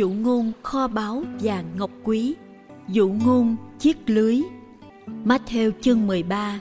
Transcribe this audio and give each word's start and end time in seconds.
Dụ 0.00 0.10
ngôn 0.10 0.52
kho 0.62 0.88
báu 0.88 1.22
và 1.40 1.64
ngọc 1.76 1.90
quý 2.04 2.34
Dụ 2.88 3.08
ngôn 3.24 3.56
chiếc 3.78 3.96
lưới 4.06 4.40
Matthew 5.24 5.70
chương 5.80 6.06
13 6.06 6.60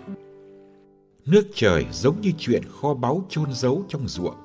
Nước 1.26 1.48
trời 1.54 1.86
giống 1.92 2.22
như 2.22 2.32
chuyện 2.38 2.62
kho 2.70 2.94
báu 2.94 3.26
chôn 3.30 3.54
giấu 3.54 3.86
trong 3.88 4.08
ruộng. 4.08 4.36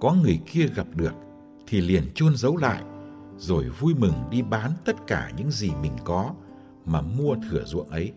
Có 0.00 0.12
người 0.22 0.40
kia 0.46 0.66
gặp 0.74 0.86
được 0.94 1.12
thì 1.66 1.80
liền 1.80 2.02
chôn 2.14 2.36
giấu 2.36 2.56
lại, 2.56 2.82
rồi 3.36 3.68
vui 3.68 3.94
mừng 3.94 4.14
đi 4.30 4.42
bán 4.42 4.70
tất 4.84 4.96
cả 5.06 5.30
những 5.36 5.50
gì 5.50 5.70
mình 5.82 5.96
có 6.04 6.34
mà 6.84 7.00
mua 7.00 7.36
thửa 7.50 7.64
ruộng 7.64 7.88
ấy. 7.88 8.12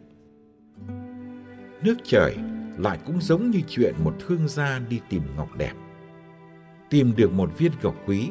Nước 1.83 1.95
trời 2.03 2.35
lại 2.77 2.99
cũng 3.05 3.21
giống 3.21 3.51
như 3.51 3.59
chuyện 3.67 3.93
một 4.03 4.15
thương 4.27 4.47
gia 4.47 4.79
đi 4.79 4.99
tìm 5.09 5.21
ngọc 5.37 5.57
đẹp. 5.57 5.73
Tìm 6.89 7.13
được 7.17 7.31
một 7.31 7.57
viên 7.57 7.71
ngọc 7.83 7.95
quý, 8.07 8.29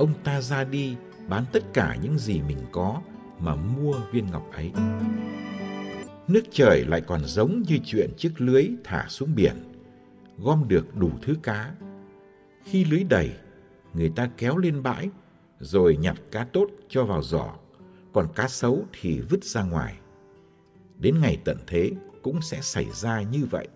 ông 0.00 0.12
ta 0.24 0.40
ra 0.40 0.64
đi 0.64 0.96
bán 1.28 1.44
tất 1.52 1.62
cả 1.72 1.96
những 2.02 2.18
gì 2.18 2.40
mình 2.40 2.58
có 2.72 3.02
mà 3.38 3.54
mua 3.54 3.94
viên 4.12 4.26
ngọc 4.26 4.50
ấy. 4.52 4.72
Nước 6.28 6.42
trời 6.50 6.84
lại 6.84 7.00
còn 7.00 7.24
giống 7.24 7.62
như 7.68 7.78
chuyện 7.84 8.10
chiếc 8.16 8.32
lưới 8.36 8.68
thả 8.84 9.06
xuống 9.08 9.34
biển, 9.34 9.54
gom 10.38 10.68
được 10.68 10.96
đủ 10.96 11.10
thứ 11.22 11.34
cá. 11.42 11.74
Khi 12.64 12.84
lưới 12.84 13.04
đầy, 13.04 13.30
người 13.94 14.12
ta 14.16 14.30
kéo 14.36 14.56
lên 14.56 14.82
bãi, 14.82 15.08
rồi 15.58 15.96
nhặt 15.96 16.16
cá 16.30 16.44
tốt 16.44 16.66
cho 16.88 17.04
vào 17.04 17.22
giỏ, 17.22 17.54
còn 18.12 18.26
cá 18.34 18.48
xấu 18.48 18.84
thì 19.00 19.20
vứt 19.20 19.44
ra 19.44 19.62
ngoài. 19.62 19.98
Đến 20.98 21.20
ngày 21.20 21.38
tận 21.44 21.56
thế 21.66 21.90
cũng 22.22 22.42
sẽ 22.42 22.60
xảy 22.60 22.86
ra 22.92 23.22
như 23.22 23.44
vậy. 23.50 23.68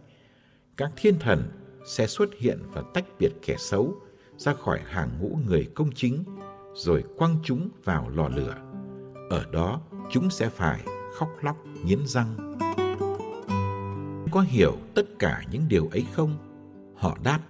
Các 0.76 0.92
thiên 0.96 1.18
thần 1.18 1.42
sẽ 1.86 2.06
xuất 2.06 2.28
hiện 2.38 2.58
và 2.72 2.82
tách 2.94 3.04
biệt 3.18 3.30
kẻ 3.42 3.56
xấu 3.58 3.94
ra 4.38 4.54
khỏi 4.54 4.80
hàng 4.86 5.08
ngũ 5.20 5.38
người 5.46 5.70
công 5.74 5.92
chính, 5.92 6.24
rồi 6.74 7.04
quăng 7.16 7.36
chúng 7.42 7.68
vào 7.84 8.08
lò 8.08 8.28
lửa. 8.28 8.54
Ở 9.30 9.44
đó 9.52 9.80
chúng 10.10 10.30
sẽ 10.30 10.48
phải 10.48 10.80
khóc 11.14 11.28
lóc 11.42 11.56
nghiến 11.84 11.98
răng. 12.06 12.56
Có 14.32 14.40
hiểu 14.40 14.76
tất 14.94 15.18
cả 15.18 15.42
những 15.50 15.62
điều 15.68 15.88
ấy 15.88 16.06
không? 16.12 16.36
Họ 16.96 17.18
đáp, 17.24 17.40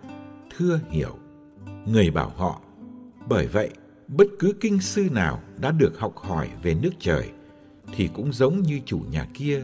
thưa 0.56 0.80
hiểu. 0.90 1.18
Người 1.86 2.10
bảo 2.10 2.32
họ, 2.36 2.60
bởi 3.28 3.46
vậy 3.46 3.70
bất 4.08 4.26
cứ 4.38 4.52
kinh 4.60 4.80
sư 4.80 5.08
nào 5.12 5.40
đã 5.60 5.70
được 5.70 5.98
học 5.98 6.16
hỏi 6.16 6.50
về 6.62 6.74
nước 6.74 6.92
trời 6.98 7.30
thì 7.96 8.10
cũng 8.14 8.32
giống 8.32 8.62
như 8.62 8.80
chủ 8.84 9.00
nhà 9.10 9.26
kia 9.34 9.62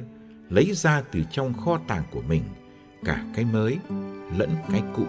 lấy 0.48 0.72
ra 0.74 1.02
từ 1.12 1.20
trong 1.30 1.54
kho 1.54 1.80
tàng 1.88 2.02
của 2.10 2.22
mình 2.28 2.42
cả 3.04 3.24
cái 3.34 3.44
mới 3.44 3.78
lẫn 4.38 4.50
cái 4.68 4.82
cũ. 4.96 5.06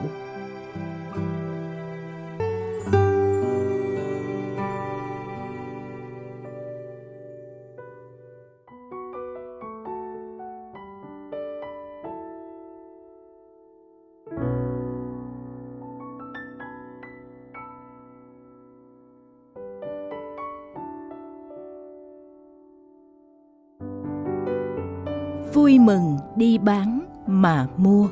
Vui 25.54 25.80
mừng 25.80 26.18
đi 26.36 26.58
bán 26.58 27.02
mà 27.28 27.68
mua. 27.78 28.08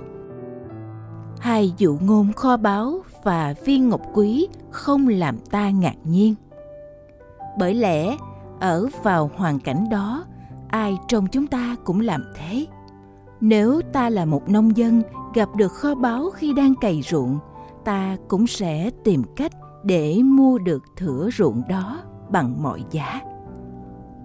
Hai 1.39 1.73
dụ 1.77 1.97
ngôn 2.01 2.33
kho 2.33 2.57
báu 2.57 2.99
và 3.23 3.53
viên 3.65 3.89
ngọc 3.89 4.01
quý 4.13 4.47
không 4.71 5.07
làm 5.07 5.37
ta 5.37 5.69
ngạc 5.69 5.95
nhiên. 6.03 6.35
Bởi 7.57 7.73
lẽ, 7.73 8.17
ở 8.59 8.87
vào 9.03 9.31
hoàn 9.35 9.59
cảnh 9.59 9.89
đó, 9.89 10.25
ai 10.67 10.97
trong 11.07 11.27
chúng 11.27 11.47
ta 11.47 11.75
cũng 11.83 12.01
làm 12.01 12.23
thế. 12.35 12.65
Nếu 13.41 13.81
ta 13.93 14.09
là 14.09 14.25
một 14.25 14.49
nông 14.49 14.77
dân 14.77 15.01
gặp 15.33 15.49
được 15.55 15.71
kho 15.71 15.95
báu 15.95 16.29
khi 16.29 16.53
đang 16.53 16.75
cày 16.81 17.01
ruộng, 17.01 17.39
ta 17.85 18.17
cũng 18.27 18.47
sẽ 18.47 18.89
tìm 19.03 19.23
cách 19.35 19.51
để 19.83 20.17
mua 20.23 20.57
được 20.57 20.83
thửa 20.97 21.29
ruộng 21.37 21.61
đó 21.69 22.01
bằng 22.29 22.63
mọi 22.63 22.83
giá 22.91 23.21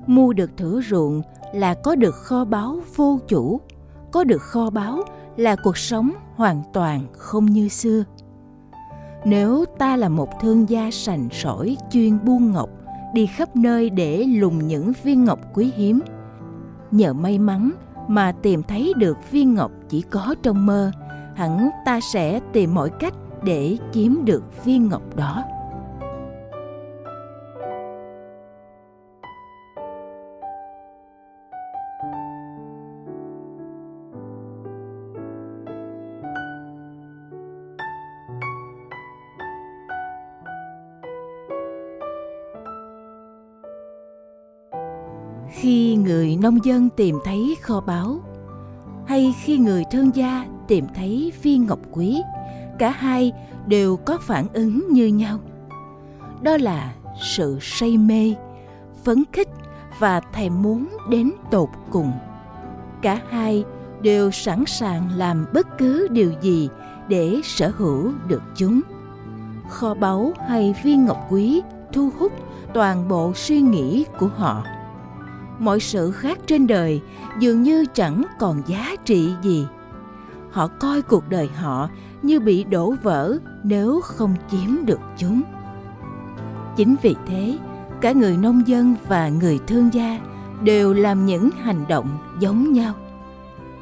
mua 0.06 0.32
được 0.32 0.50
thửa 0.56 0.80
ruộng 0.88 1.22
là 1.52 1.74
có 1.74 1.94
được 1.94 2.14
kho 2.14 2.44
báu 2.44 2.80
vô 2.96 3.18
chủ, 3.28 3.60
có 4.12 4.24
được 4.24 4.42
kho 4.42 4.70
báu 4.70 5.02
là 5.36 5.56
cuộc 5.56 5.76
sống 5.76 6.12
hoàn 6.36 6.62
toàn 6.72 7.06
không 7.12 7.46
như 7.46 7.68
xưa. 7.68 8.04
Nếu 9.24 9.64
ta 9.78 9.96
là 9.96 10.08
một 10.08 10.40
thương 10.40 10.68
gia 10.68 10.90
sành 10.90 11.28
sỏi 11.32 11.76
chuyên 11.90 12.24
buôn 12.24 12.50
ngọc, 12.50 12.70
đi 13.14 13.26
khắp 13.26 13.56
nơi 13.56 13.90
để 13.90 14.24
lùng 14.24 14.68
những 14.68 14.92
viên 15.02 15.24
ngọc 15.24 15.40
quý 15.54 15.72
hiếm, 15.76 16.00
nhờ 16.90 17.12
may 17.12 17.38
mắn 17.38 17.70
mà 18.08 18.32
tìm 18.32 18.62
thấy 18.62 18.92
được 18.96 19.16
viên 19.30 19.54
ngọc 19.54 19.70
chỉ 19.88 20.00
có 20.00 20.34
trong 20.42 20.66
mơ, 20.66 20.90
hẳn 21.34 21.70
ta 21.84 22.00
sẽ 22.12 22.40
tìm 22.52 22.74
mọi 22.74 22.90
cách 23.00 23.14
để 23.44 23.76
kiếm 23.92 24.22
được 24.24 24.64
viên 24.64 24.88
ngọc 24.88 25.16
đó. 25.16 25.44
Nông 46.44 46.64
dân 46.64 46.88
tìm 46.96 47.18
thấy 47.24 47.56
kho 47.62 47.80
báu. 47.80 48.20
Hay 49.06 49.34
khi 49.42 49.58
người 49.58 49.84
thương 49.90 50.10
gia 50.14 50.46
tìm 50.68 50.86
thấy 50.94 51.32
viên 51.42 51.66
ngọc 51.66 51.78
quý, 51.92 52.22
cả 52.78 52.90
hai 52.90 53.32
đều 53.66 53.96
có 53.96 54.18
phản 54.20 54.46
ứng 54.52 54.86
như 54.90 55.06
nhau. 55.06 55.38
Đó 56.42 56.56
là 56.56 56.94
sự 57.22 57.58
say 57.60 57.98
mê, 57.98 58.34
phấn 59.04 59.24
khích 59.32 59.48
và 59.98 60.20
thèm 60.20 60.62
muốn 60.62 60.88
đến 61.10 61.32
tột 61.50 61.68
cùng. 61.90 62.12
Cả 63.02 63.20
hai 63.30 63.64
đều 64.00 64.30
sẵn 64.30 64.64
sàng 64.66 65.10
làm 65.16 65.46
bất 65.54 65.78
cứ 65.78 66.08
điều 66.10 66.32
gì 66.40 66.68
để 67.08 67.40
sở 67.44 67.72
hữu 67.76 68.12
được 68.28 68.42
chúng. 68.56 68.80
Kho 69.68 69.94
báu 69.94 70.32
hay 70.48 70.74
viên 70.82 71.04
ngọc 71.04 71.26
quý 71.30 71.62
thu 71.92 72.10
hút 72.18 72.32
toàn 72.74 73.08
bộ 73.08 73.32
suy 73.34 73.60
nghĩ 73.60 74.04
của 74.18 74.28
họ 74.36 74.64
mọi 75.58 75.80
sự 75.80 76.10
khác 76.10 76.38
trên 76.46 76.66
đời 76.66 77.00
dường 77.38 77.62
như 77.62 77.84
chẳng 77.94 78.24
còn 78.38 78.62
giá 78.66 78.96
trị 79.04 79.32
gì. 79.42 79.66
Họ 80.50 80.66
coi 80.66 81.02
cuộc 81.02 81.28
đời 81.28 81.48
họ 81.56 81.88
như 82.22 82.40
bị 82.40 82.64
đổ 82.64 82.94
vỡ 83.02 83.38
nếu 83.62 84.00
không 84.00 84.34
chiếm 84.50 84.86
được 84.86 85.00
chúng. 85.18 85.42
Chính 86.76 86.96
vì 87.02 87.16
thế, 87.26 87.58
cả 88.00 88.12
người 88.12 88.36
nông 88.36 88.62
dân 88.66 88.94
và 89.08 89.28
người 89.28 89.58
thương 89.66 89.94
gia 89.94 90.18
đều 90.62 90.94
làm 90.94 91.26
những 91.26 91.50
hành 91.50 91.84
động 91.88 92.08
giống 92.40 92.72
nhau. 92.72 92.94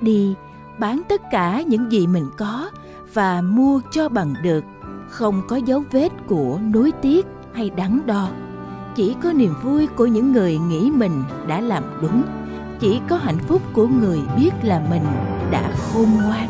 Đi, 0.01 0.35
bán 0.79 1.03
tất 1.09 1.23
cả 1.31 1.63
những 1.63 1.93
gì 1.93 2.07
mình 2.07 2.27
có 2.39 2.71
và 3.15 3.43
mua 3.43 3.81
cho 3.91 4.09
bằng 4.09 4.35
được, 4.43 4.65
không 5.09 5.43
có 5.49 5.57
dấu 5.57 5.83
vết 5.91 6.09
của 6.27 6.59
nối 6.63 6.93
tiếc 6.93 7.27
hay 7.53 7.71
đắn 7.71 8.01
đo 8.07 8.29
chỉ 8.95 9.17
có 9.23 9.33
niềm 9.33 9.55
vui 9.63 9.87
của 9.87 10.07
những 10.07 10.33
người 10.33 10.59
nghĩ 10.59 10.91
mình 10.91 11.23
đã 11.49 11.61
làm 11.61 11.85
đúng. 12.03 12.23
Chỉ 12.81 13.01
có 13.09 13.17
hạnh 13.17 13.39
phúc 13.39 13.63
của 13.73 13.87
người 13.87 14.21
biết 14.37 14.51
là 14.63 14.87
mình 14.91 15.05
đã 15.51 15.71
khôn 15.77 16.07
ngoan. 16.15 16.49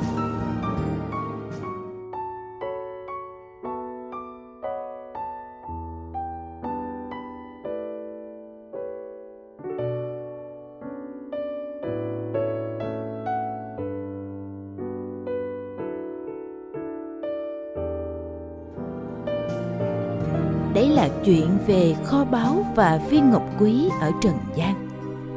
Chuyện 21.25 21.59
về 21.67 21.97
kho 22.05 22.25
báu 22.25 22.67
và 22.75 23.01
viên 23.11 23.31
ngọc 23.31 23.43
quý 23.61 23.89
ở 24.01 24.11
trần 24.21 24.35
gian. 24.57 24.89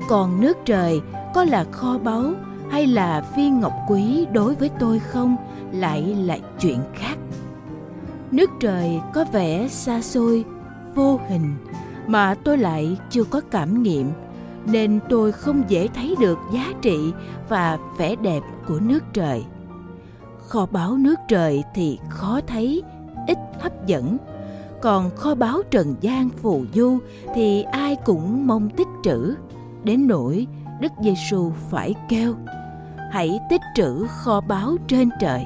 Còn 0.09 0.41
nước 0.41 0.57
trời 0.65 1.01
có 1.33 1.43
là 1.43 1.63
kho 1.71 1.97
báu 1.97 2.23
hay 2.69 2.87
là 2.87 3.25
viên 3.35 3.59
ngọc 3.59 3.73
quý 3.87 4.25
đối 4.33 4.55
với 4.55 4.69
tôi 4.79 4.99
không? 4.99 5.35
Lại 5.71 6.01
là 6.01 6.37
chuyện 6.59 6.79
khác. 6.93 7.15
Nước 8.31 8.49
trời 8.59 8.99
có 9.13 9.25
vẻ 9.31 9.67
xa 9.67 10.01
xôi, 10.01 10.45
vô 10.95 11.19
hình, 11.29 11.55
mà 12.07 12.35
tôi 12.43 12.57
lại 12.57 12.97
chưa 13.09 13.23
có 13.23 13.41
cảm 13.51 13.83
nghiệm, 13.83 14.11
nên 14.65 14.99
tôi 15.09 15.31
không 15.31 15.63
dễ 15.67 15.87
thấy 15.87 16.15
được 16.19 16.37
giá 16.53 16.73
trị 16.81 16.97
và 17.49 17.77
vẻ 17.97 18.15
đẹp 18.15 18.41
của 18.67 18.79
nước 18.79 19.03
trời. 19.13 19.43
Kho 20.47 20.65
báu 20.71 20.97
nước 20.97 21.15
trời 21.27 21.63
thì 21.75 21.99
khó 22.09 22.39
thấy, 22.47 22.83
ít 23.27 23.37
hấp 23.59 23.87
dẫn 23.87 24.17
còn 24.85 25.15
kho 25.15 25.35
báu 25.35 25.61
trần 25.71 25.95
gian 26.01 26.29
phù 26.29 26.65
du 26.73 26.97
thì 27.35 27.63
ai 27.63 27.95
cũng 27.95 28.47
mong 28.47 28.69
tích 28.69 28.87
trữ. 29.03 29.35
Đến 29.83 30.07
nỗi 30.07 30.47
đức 30.79 30.91
giêsu 31.03 31.51
phải 31.69 31.95
kêu, 32.09 32.33
hãy 33.11 33.39
tích 33.49 33.61
trữ 33.75 34.05
kho 34.07 34.41
báu 34.41 34.75
trên 34.87 35.09
trời. 35.19 35.45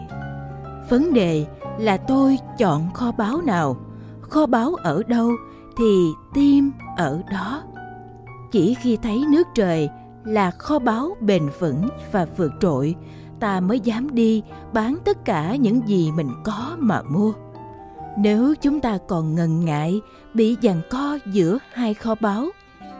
Vấn 0.89 1.13
đề 1.13 1.45
là 1.77 1.97
tôi 1.97 2.37
chọn 2.57 2.93
kho 2.93 3.11
báu 3.11 3.41
nào, 3.41 3.77
kho 4.21 4.45
báu 4.45 4.75
ở 4.75 5.03
đâu 5.07 5.31
thì 5.77 6.07
tim 6.33 6.71
ở 6.97 7.21
đó. 7.31 7.63
Chỉ 8.51 8.73
khi 8.73 8.97
thấy 8.97 9.23
nước 9.31 9.47
trời 9.55 9.89
là 10.23 10.51
kho 10.51 10.79
báu 10.79 11.15
bền 11.21 11.49
vững 11.59 11.89
và 12.11 12.25
vượt 12.37 12.51
trội, 12.59 12.95
ta 13.39 13.59
mới 13.59 13.79
dám 13.79 14.15
đi 14.15 14.43
bán 14.73 14.97
tất 15.05 15.25
cả 15.25 15.55
những 15.55 15.87
gì 15.87 16.11
mình 16.11 16.29
có 16.43 16.75
mà 16.79 17.01
mua 17.01 17.33
nếu 18.17 18.55
chúng 18.61 18.79
ta 18.79 18.97
còn 19.07 19.35
ngần 19.35 19.65
ngại 19.65 20.01
bị 20.33 20.57
giằng 20.61 20.81
co 20.89 21.17
giữa 21.25 21.57
hai 21.73 21.93
kho 21.93 22.15
báu, 22.19 22.49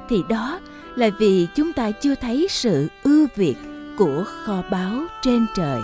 thì 0.09 0.17
đó 0.29 0.59
là 0.95 1.09
vì 1.19 1.47
chúng 1.55 1.73
ta 1.73 1.91
chưa 1.91 2.15
thấy 2.15 2.47
sự 2.49 2.87
ưu 3.03 3.27
việt 3.35 3.55
của 3.97 4.23
kho 4.45 4.63
báu 4.71 4.93
trên 5.21 5.45
trời. 5.55 5.81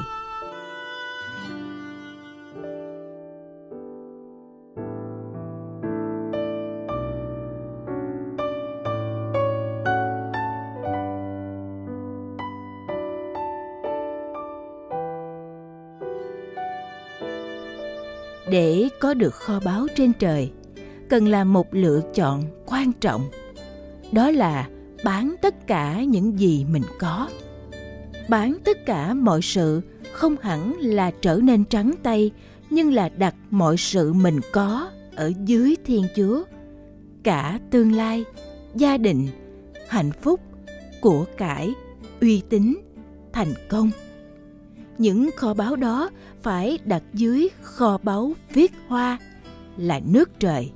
Có 18.99 19.13
được 19.13 19.33
kho 19.33 19.59
báu 19.59 19.87
trên 19.95 20.13
trời, 20.13 20.51
cần 21.09 21.27
làm 21.27 21.53
một 21.53 21.73
lựa 21.73 22.01
chọn 22.13 22.43
quan 22.65 22.91
trọng. 22.93 23.29
Đó 24.11 24.31
là 24.31 24.69
bán 25.03 25.35
tất 25.41 25.67
cả 25.67 26.03
những 26.03 26.39
gì 26.39 26.65
mình 26.71 26.83
có. 26.99 27.29
Bán 28.29 28.57
tất 28.63 28.85
cả 28.85 29.13
mọi 29.13 29.41
sự 29.41 29.81
không 30.11 30.35
hẳn 30.41 30.73
là 30.79 31.11
trở 31.21 31.39
nên 31.43 31.65
trắng 31.65 31.91
tay, 32.03 32.31
nhưng 32.69 32.93
là 32.93 33.09
đặt 33.09 33.35
mọi 33.49 33.77
sự 33.77 34.13
mình 34.13 34.39
có 34.51 34.89
ở 35.15 35.31
dưới 35.45 35.75
thiên 35.85 36.03
chúa. 36.15 36.43
Cả 37.23 37.59
tương 37.71 37.91
lai, 37.91 38.23
gia 38.75 38.97
đình, 38.97 39.27
hạnh 39.87 40.11
phúc 40.21 40.39
của 41.01 41.25
cải 41.37 41.73
uy 42.21 42.41
tín, 42.49 42.77
thành 43.33 43.53
công 43.69 43.91
những 44.97 45.29
kho 45.35 45.53
báu 45.53 45.75
đó 45.75 46.09
phải 46.43 46.79
đặt 46.85 47.03
dưới 47.13 47.49
kho 47.61 47.97
báu 48.03 48.33
viết 48.53 48.73
hoa 48.87 49.17
là 49.77 49.99
nước 50.05 50.39
trời. 50.39 50.71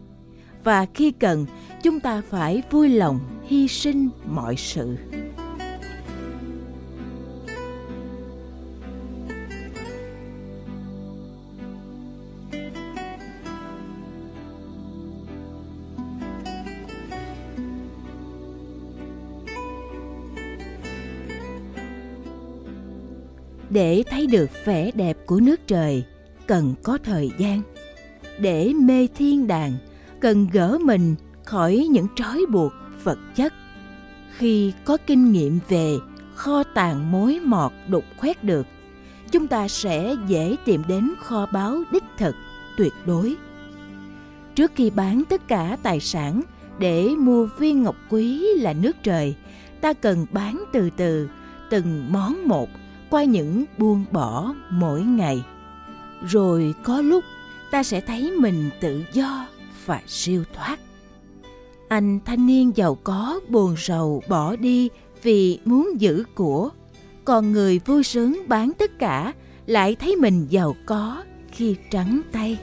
Và 0.63 0.86
khi 0.94 1.12
cần, 1.12 1.45
chúng 1.83 2.00
ta 2.00 2.21
phải 2.30 2.63
vui 2.71 2.89
lòng 2.89 3.19
hy 3.48 3.68
sinh 3.68 4.10
mọi 4.25 4.56
sự. 4.57 4.95
Để 23.79 24.03
thấy 24.09 24.27
được 24.27 24.49
vẻ 24.65 24.91
đẹp 24.91 25.17
của 25.25 25.39
nước 25.39 25.67
trời, 25.67 26.03
cần 26.47 26.73
có 26.83 26.98
thời 27.03 27.31
gian. 27.38 27.62
Để 28.39 28.74
mê 28.74 29.07
thiên 29.17 29.48
đàng, 29.48 29.74
cần 30.19 30.48
gỡ 30.51 30.77
mình 30.81 31.15
khỏi 31.45 31.88
những 31.91 32.07
trói 32.15 32.45
buộc 32.51 32.74
vật 33.03 33.19
chất. 33.36 33.53
Khi 34.38 34.74
có 34.86 34.98
kinh 35.07 35.31
nghiệm 35.31 35.59
về 35.69 35.95
kho 36.36 36.63
tàng 36.63 37.12
mối 37.12 37.39
mọt 37.45 37.71
đục 37.88 38.03
khoét 38.17 38.43
được, 38.43 38.67
chúng 39.31 39.48
ta 39.48 39.67
sẽ 39.67 40.15
dễ 40.27 40.55
tìm 40.65 40.81
đến 40.88 41.13
kho 41.19 41.45
báu 41.53 41.83
đích 41.91 42.05
thực, 42.17 42.36
tuyệt 42.77 42.93
đối. 43.05 43.36
Trước 44.55 44.71
khi 44.75 44.89
bán 44.89 45.24
tất 45.29 45.48
cả 45.48 45.77
tài 45.83 46.00
sản 46.00 46.41
để 46.79 47.07
mua 47.17 47.48
viên 47.57 47.83
ngọc 47.83 47.95
quý 48.09 48.45
là 48.57 48.74
nước 48.74 48.95
trời, 49.03 49.36
ta 49.81 49.93
cần 49.93 50.25
bán 50.31 50.63
từ 50.74 50.89
từ 50.98 51.29
từng 51.69 52.05
món 52.09 52.48
một 52.48 52.69
qua 53.10 53.24
những 53.24 53.66
buông 53.78 54.06
bỏ 54.12 54.54
mỗi 54.70 55.01
ngày. 55.01 55.44
Rồi 56.28 56.74
có 56.84 57.01
lúc 57.01 57.24
ta 57.72 57.84
sẽ 57.84 58.01
thấy 58.01 58.32
mình 58.32 58.70
tự 58.82 59.04
do 59.13 59.48
và 59.86 60.01
siêu 60.08 60.44
thoát. 60.56 60.80
Anh 61.88 62.20
thanh 62.25 62.48
niên 62.48 62.72
giàu 62.75 62.98
có 63.04 63.39
buồn 63.50 63.75
rầu 63.78 64.24
bỏ 64.28 64.56
đi 64.56 64.89
vì 65.24 65.60
muốn 65.66 66.01
giữ 66.01 66.24
của. 66.36 66.70
Còn 67.25 67.51
người 67.51 67.80
vui 67.80 68.04
sướng 68.04 68.42
bán 68.48 68.72
tất 68.78 69.00
cả 69.00 69.34
lại 69.66 69.96
thấy 69.96 70.16
mình 70.16 70.48
giàu 70.50 70.75
có 70.86 71.24
khi 71.51 71.75
trắng 71.92 72.22
tay. 72.32 72.58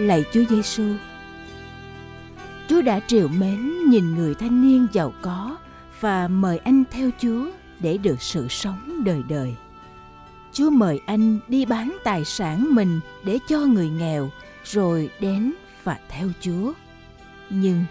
Lạy 0.00 0.24
Chúa 0.32 0.44
Giêsu. 0.50 0.84
Chúa 2.68 2.82
đã 2.82 3.00
triệu 3.06 3.28
mến 3.28 3.84
nhìn 3.88 4.14
người 4.14 4.34
thanh 4.34 4.62
niên 4.62 4.86
giàu 4.92 5.12
có 5.22 5.56
và 6.00 6.28
mời 6.28 6.58
anh 6.58 6.84
theo 6.90 7.10
Chúa 7.18 7.50
để 7.80 7.98
được 7.98 8.22
sự 8.22 8.48
sống 8.48 9.02
đời 9.04 9.22
đời. 9.28 9.54
Chúa 10.52 10.70
mời 10.70 11.00
anh 11.06 11.38
đi 11.48 11.64
bán 11.64 11.96
tài 12.04 12.24
sản 12.24 12.74
mình 12.74 13.00
để 13.24 13.38
cho 13.48 13.58
người 13.58 13.88
nghèo 13.88 14.30
rồi 14.64 15.10
đến 15.20 15.52
và 15.84 15.98
theo 16.08 16.28
Chúa. 16.40 16.72
Nhưng 17.50 17.84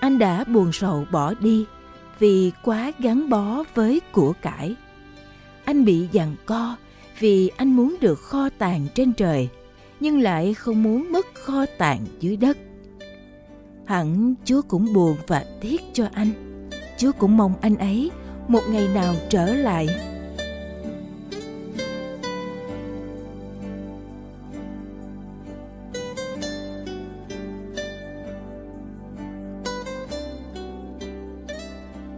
anh 0.00 0.18
đã 0.18 0.44
buồn 0.44 0.72
sầu 0.72 1.06
bỏ 1.10 1.34
đi 1.40 1.64
vì 2.18 2.52
quá 2.62 2.92
gắn 2.98 3.28
bó 3.28 3.64
với 3.74 4.00
của 4.12 4.32
cải. 4.42 4.76
Anh 5.64 5.84
bị 5.84 6.08
giằng 6.12 6.34
co 6.46 6.76
vì 7.18 7.48
anh 7.48 7.76
muốn 7.76 7.96
được 8.00 8.20
kho 8.20 8.48
tàng 8.58 8.86
trên 8.94 9.12
trời– 9.12 9.48
nhưng 10.02 10.20
lại 10.20 10.54
không 10.54 10.82
muốn 10.82 11.12
mất 11.12 11.26
kho 11.34 11.66
tàng 11.78 12.00
dưới 12.20 12.36
đất. 12.36 12.58
Hẳn 13.84 14.34
Chúa 14.44 14.62
cũng 14.62 14.92
buồn 14.92 15.16
và 15.26 15.44
tiếc 15.60 15.80
cho 15.92 16.08
anh. 16.12 16.30
Chúa 16.98 17.12
cũng 17.18 17.36
mong 17.36 17.54
anh 17.60 17.76
ấy 17.76 18.10
một 18.48 18.60
ngày 18.70 18.88
nào 18.94 19.14
trở 19.28 19.54
lại. 19.54 19.88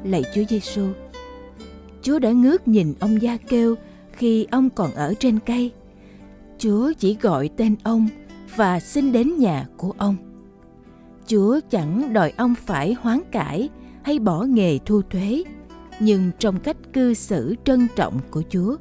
Lạy 0.04 0.22
Chúa 0.34 0.42
Giêsu, 0.48 0.88
Chúa 2.02 2.18
đã 2.18 2.30
ngước 2.30 2.68
nhìn 2.68 2.94
ông 3.00 3.22
Gia 3.22 3.36
Kêu 3.36 3.74
khi 4.12 4.46
ông 4.50 4.70
còn 4.70 4.94
ở 4.94 5.14
trên 5.18 5.38
cây– 5.46 5.72
Chúa 6.64 6.92
chỉ 6.98 7.16
gọi 7.20 7.50
tên 7.56 7.76
ông 7.82 8.08
và 8.56 8.80
xin 8.80 9.12
đến 9.12 9.36
nhà 9.36 9.66
của 9.76 9.94
ông. 9.98 10.16
Chúa 11.26 11.60
chẳng 11.70 12.12
đòi 12.12 12.32
ông 12.36 12.54
phải 12.54 12.92
hoán 13.00 13.20
cải 13.32 13.68
hay 14.02 14.18
bỏ 14.18 14.42
nghề 14.42 14.78
thu 14.78 15.02
thuế, 15.10 15.44
nhưng 16.00 16.30
trong 16.38 16.60
cách 16.60 16.76
cư 16.92 17.14
xử 17.14 17.54
trân 17.64 17.88
trọng 17.96 18.20
của 18.30 18.42
Chúa, 18.48 18.76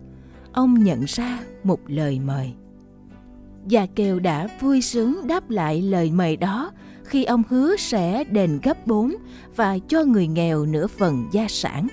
ông 0.54 0.84
nhận 0.84 1.04
ra 1.08 1.40
một 1.64 1.80
lời 1.88 2.20
mời. 2.20 2.54
Gia 3.68 3.86
Kêu 3.86 4.20
đã 4.20 4.48
vui 4.60 4.82
sướng 4.82 5.28
đáp 5.28 5.50
lại 5.50 5.82
lời 5.82 6.12
mời 6.12 6.38
đó 6.38 6.72
khi 7.04 7.24
ông 7.24 7.44
hứa 7.50 7.76
sẽ 7.76 8.24
đền 8.24 8.60
gấp 8.64 8.88
bốn 8.88 9.16
và 9.56 9.78
cho 9.88 10.04
người 10.04 10.28
nghèo 10.28 10.66
nửa 10.66 10.88
phần 10.88 11.28
gia 11.32 11.48
sản. 11.48 11.88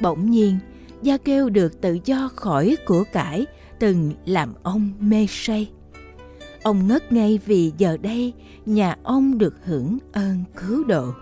Bỗng 0.00 0.30
nhiên, 0.30 0.58
Gia 1.02 1.16
Kêu 1.16 1.48
được 1.48 1.80
tự 1.80 1.98
do 2.04 2.30
khỏi 2.36 2.76
của 2.86 3.04
cải 3.12 3.46
từng 3.78 4.12
làm 4.26 4.54
ông 4.62 4.92
mê 5.00 5.26
say. 5.28 5.70
Ông 6.62 6.88
ngất 6.88 7.12
ngay 7.12 7.38
vì 7.46 7.72
giờ 7.78 7.96
đây 8.02 8.32
nhà 8.66 8.96
ông 9.02 9.38
được 9.38 9.54
hưởng 9.64 9.98
ơn 10.12 10.44
cứu 10.56 10.84
độ. 10.84 11.12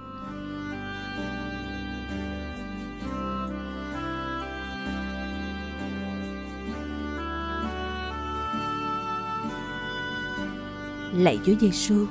Lạy 11.12 11.38
Chúa 11.46 11.54
Giêsu, 11.60 12.06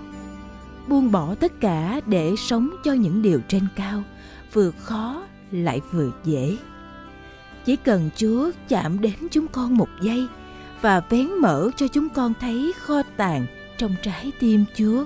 buông 0.88 1.12
bỏ 1.12 1.35
tất 1.35 1.51
cả 1.62 2.01
để 2.05 2.33
sống 2.38 2.69
cho 2.83 2.93
những 2.93 3.21
điều 3.21 3.39
trên 3.47 3.67
cao, 3.75 4.03
vừa 4.53 4.71
khó 4.71 5.23
lại 5.51 5.81
vừa 5.91 6.12
dễ. 6.23 6.57
Chỉ 7.65 7.75
cần 7.75 8.10
Chúa 8.15 8.51
chạm 8.67 9.01
đến 9.01 9.13
chúng 9.32 9.48
con 9.48 9.77
một 9.77 9.89
giây 10.01 10.27
và 10.82 11.01
vén 11.10 11.27
mở 11.27 11.70
cho 11.77 11.88
chúng 11.88 12.10
con 12.10 12.34
thấy 12.39 12.74
kho 12.79 13.01
tàng 13.17 13.46
trong 13.77 13.96
trái 14.03 14.32
tim 14.39 14.65
Chúa. 14.75 15.05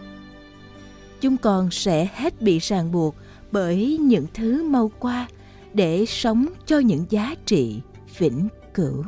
Chúng 1.21 1.37
con 1.37 1.71
sẽ 1.71 2.07
hết 2.15 2.41
bị 2.41 2.59
ràng 2.59 2.91
buộc 2.91 3.15
bởi 3.51 3.97
những 4.01 4.25
thứ 4.33 4.63
mau 4.63 4.91
qua 4.99 5.27
để 5.73 6.05
sống 6.05 6.45
cho 6.65 6.79
những 6.79 7.05
giá 7.09 7.35
trị 7.45 7.81
vĩnh 8.17 8.47
cửu. 8.73 9.03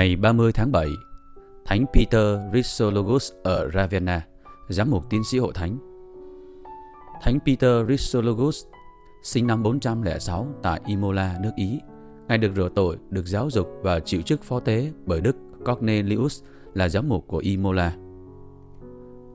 Ngày 0.00 0.16
30 0.16 0.52
tháng 0.52 0.72
7, 0.72 0.88
Thánh 1.64 1.84
Peter 1.94 2.38
Chrysologus 2.52 3.32
ở 3.42 3.70
Ravenna, 3.74 4.26
giám 4.68 4.90
mục 4.90 5.10
tiến 5.10 5.24
sĩ 5.24 5.38
hội 5.38 5.52
thánh. 5.54 5.78
Thánh 7.22 7.38
Peter 7.46 7.86
Chrysologus 7.86 8.64
sinh 9.22 9.46
năm 9.46 9.62
406 9.62 10.46
tại 10.62 10.80
Imola, 10.86 11.38
nước 11.42 11.50
Ý. 11.56 11.80
Ngài 12.28 12.38
được 12.38 12.52
rửa 12.56 12.68
tội, 12.74 12.96
được 13.10 13.26
giáo 13.26 13.50
dục 13.50 13.68
và 13.82 14.00
chịu 14.00 14.22
chức 14.22 14.42
phó 14.42 14.60
tế 14.60 14.92
bởi 15.06 15.20
Đức 15.20 15.36
Cornelius 15.64 16.42
là 16.74 16.88
giám 16.88 17.08
mục 17.08 17.24
của 17.28 17.38
Imola. 17.38 17.92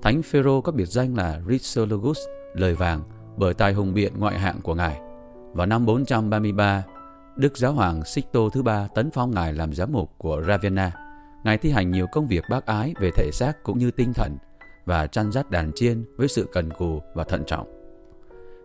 Thánh 0.02 0.22
Phêrô 0.22 0.62
có 0.62 0.72
biệt 0.72 0.88
danh 0.88 1.16
là 1.16 1.42
Chrysologus, 1.48 2.20
lời 2.54 2.76
vàng, 2.76 3.02
bởi 3.38 3.54
tài 3.54 3.74
hùng 3.74 3.94
biện 3.94 4.14
ngoại 4.18 4.40
hạng 4.40 4.62
của 4.62 4.76
ngài. 4.76 5.00
Vào 5.54 5.68
năm 5.68 5.86
433, 5.86 6.84
Đức 7.36 7.58
Giáo 7.58 7.74
hoàng 7.74 8.06
Sixto 8.06 8.40
thứ 8.54 8.64
ba 8.64 8.88
tấn 8.96 9.12
phong 9.12 9.32
ngài 9.32 9.54
làm 9.54 9.74
giám 9.74 9.92
mục 9.92 10.12
của 10.18 10.42
Ravenna. 10.48 10.92
Ngài 11.44 11.58
thi 11.58 11.72
hành 11.72 11.92
nhiều 11.92 12.08
công 12.12 12.28
việc 12.28 12.44
bác 12.50 12.66
ái 12.66 12.94
về 13.00 13.12
thể 13.16 13.30
xác 13.32 13.64
cũng 13.64 13.78
như 13.78 13.92
tinh 13.92 14.14
thần 14.14 14.38
và 14.86 15.08
chăn 15.08 15.32
dắt 15.32 15.52
đàn 15.52 15.72
chiên 15.76 16.06
với 16.18 16.28
sự 16.28 16.48
cần 16.54 16.74
cù 16.74 17.02
và 17.14 17.24
thận 17.24 17.44
trọng. 17.48 17.68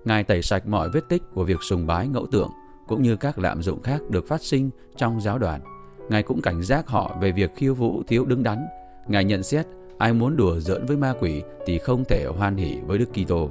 Ngài 0.04 0.24
tẩy 0.24 0.42
sạch 0.42 0.66
mọi 0.66 0.88
vết 0.94 1.08
tích 1.08 1.22
của 1.34 1.44
việc 1.44 1.62
sùng 1.62 1.86
bái 1.86 2.08
ngẫu 2.08 2.26
tượng 2.26 2.50
cũng 2.88 3.02
như 3.02 3.16
các 3.16 3.38
lạm 3.38 3.62
dụng 3.62 3.82
khác 3.82 4.00
được 4.10 4.28
phát 4.28 4.42
sinh 4.42 4.70
trong 4.96 5.20
giáo 5.20 5.38
đoàn. 5.38 5.60
Ngài 6.08 6.22
cũng 6.22 6.42
cảnh 6.42 6.62
giác 6.62 6.88
họ 6.88 7.16
về 7.20 7.32
việc 7.32 7.50
khiêu 7.56 7.74
vũ 7.74 8.02
thiếu 8.06 8.24
đứng 8.24 8.42
đắn. 8.42 8.66
Ngài 9.08 9.24
nhận 9.24 9.42
xét 9.42 9.66
ai 9.98 10.12
muốn 10.12 10.36
đùa 10.36 10.60
giỡn 10.60 10.86
với 10.86 10.96
ma 10.96 11.14
quỷ 11.20 11.42
thì 11.66 11.78
không 11.78 12.04
thể 12.04 12.26
hoan 12.26 12.56
hỷ 12.56 12.80
với 12.86 12.98
Đức 12.98 13.08
Kitô. 13.12 13.50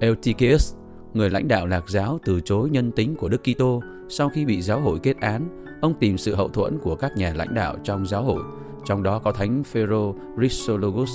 Eutychius 0.00 0.74
người 1.14 1.30
lãnh 1.30 1.48
đạo 1.48 1.66
lạc 1.66 1.88
giáo 1.88 2.18
từ 2.24 2.40
chối 2.40 2.70
nhân 2.70 2.92
tính 2.92 3.16
của 3.16 3.28
Đức 3.28 3.40
Kitô 3.42 3.82
sau 4.08 4.28
khi 4.28 4.44
bị 4.44 4.62
giáo 4.62 4.80
hội 4.80 4.98
kết 5.02 5.20
án, 5.20 5.64
ông 5.80 5.94
tìm 5.94 6.18
sự 6.18 6.34
hậu 6.34 6.48
thuẫn 6.48 6.78
của 6.78 6.96
các 6.96 7.16
nhà 7.16 7.32
lãnh 7.36 7.54
đạo 7.54 7.76
trong 7.84 8.06
giáo 8.06 8.22
hội, 8.22 8.42
trong 8.84 9.02
đó 9.02 9.18
có 9.18 9.32
Thánh 9.32 9.64
Phêrô 9.64 10.14
Chrysologus. 10.36 11.10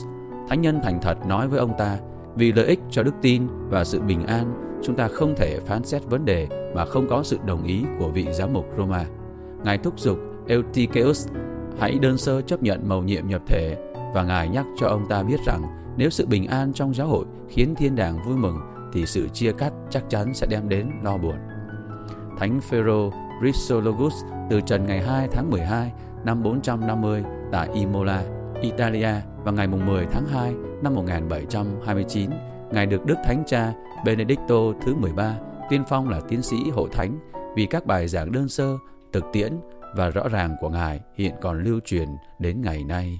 Thánh 0.50 0.62
nhân 0.62 0.80
thành 0.84 1.00
thật 1.02 1.18
nói 1.28 1.48
với 1.48 1.60
ông 1.60 1.74
ta, 1.78 1.98
vì 2.36 2.52
lợi 2.52 2.66
ích 2.66 2.80
cho 2.92 3.04
đức 3.04 3.14
tin 3.22 3.48
và 3.70 3.84
sự 3.84 4.02
bình 4.02 4.26
an, 4.26 4.54
chúng 4.84 4.96
ta 4.96 5.08
không 5.08 5.36
thể 5.38 5.60
phán 5.60 5.84
xét 5.84 6.06
vấn 6.06 6.26
đề 6.26 6.48
mà 6.76 6.86
không 6.86 7.08
có 7.10 7.24
sự 7.24 7.38
đồng 7.46 7.64
ý 7.64 7.84
của 8.00 8.10
vị 8.10 8.28
giám 8.32 8.54
mục 8.54 8.66
Roma. 8.78 9.06
Ngài 9.64 9.78
thúc 9.78 10.00
giục 10.00 10.20
Eutychius 10.48 11.28
hãy 11.80 12.00
đơn 12.02 12.18
sơ 12.18 12.42
chấp 12.42 12.64
nhận 12.64 12.90
mầu 12.90 13.04
nhiệm 13.04 13.28
nhập 13.28 13.42
thể 13.48 13.78
và 14.14 14.24
Ngài 14.24 14.50
nhắc 14.50 14.66
cho 14.80 14.88
ông 14.88 15.06
ta 15.10 15.24
biết 15.24 15.40
rằng 15.46 15.62
nếu 15.98 16.10
sự 16.10 16.26
bình 16.26 16.48
an 16.48 16.74
trong 16.74 16.94
giáo 16.94 17.08
hội 17.08 17.26
khiến 17.50 17.76
thiên 17.76 17.96
đàng 17.96 18.20
vui 18.26 18.38
mừng 18.38 18.77
thì 18.98 19.06
sự 19.06 19.28
chia 19.34 19.52
cắt 19.52 19.74
chắc 19.90 20.04
chắn 20.10 20.34
sẽ 20.34 20.48
đem 20.50 20.70
đến 20.70 20.92
lo 21.04 21.18
buồn. 21.18 21.36
Thánh 22.38 22.62
Phêrô 22.62 23.12
Chrysologus 23.42 24.14
từ 24.50 24.62
trần 24.62 24.86
ngày 24.86 25.02
2 25.02 25.28
tháng 25.32 25.50
12 25.50 25.92
năm 26.24 26.44
450 26.44 27.24
tại 27.52 27.70
Imola, 27.74 28.24
Italia 28.62 29.14
vào 29.44 29.54
ngày 29.54 29.68
10 29.68 30.06
tháng 30.12 30.26
2 30.26 30.54
năm 30.84 30.96
1729, 30.96 32.30
Ngài 32.72 32.86
được 32.86 33.06
Đức 33.06 33.16
Thánh 33.26 33.44
Cha 33.48 33.74
Benedicto 34.06 34.56
thứ 34.86 34.96
13 34.96 35.38
tuyên 35.70 35.84
phong 35.90 36.10
là 36.10 36.22
tiến 36.30 36.42
sĩ 36.42 36.56
hội 36.74 36.90
thánh 36.92 37.20
vì 37.56 37.66
các 37.66 37.86
bài 37.86 38.08
giảng 38.08 38.32
đơn 38.32 38.50
sơ, 38.50 38.78
thực 39.14 39.24
tiễn 39.34 39.60
và 39.96 40.10
rõ 40.10 40.28
ràng 40.28 40.56
của 40.62 40.70
Ngài 40.70 41.00
hiện 41.16 41.34
còn 41.42 41.64
lưu 41.64 41.80
truyền 41.86 42.08
đến 42.40 42.62
ngày 42.62 42.84
nay. 42.84 43.20